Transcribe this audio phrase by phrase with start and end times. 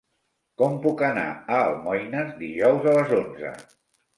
[0.61, 3.57] Com puc anar a Almoines dijous a les onze?